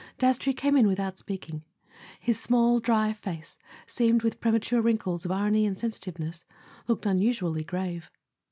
Dastrey 0.17 0.51
came 0.55 0.75
in 0.75 0.87
without 0.87 1.17
speak¬ 1.17 1.47
ing: 1.53 1.63
his 2.19 2.39
small 2.39 2.79
dry 2.79 3.13
face, 3.13 3.59
seamed 3.85 4.23
with 4.23 4.39
premature 4.39 4.81
wrinkles 4.81 5.25
of 5.25 5.31
irony 5.31 5.63
and 5.63 5.77
sensitiveness, 5.77 6.43
looked 6.87 7.05
unusually 7.05 7.63
grave. 7.63 8.09